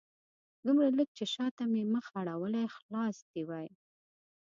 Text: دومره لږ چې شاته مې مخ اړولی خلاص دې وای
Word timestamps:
دومره 0.65 0.87
لږ 0.97 1.09
چې 1.17 1.25
شاته 1.33 1.63
مې 1.71 1.83
مخ 1.93 2.05
اړولی 2.21 2.65
خلاص 2.77 3.15
دې 3.31 3.43
وای 3.49 3.69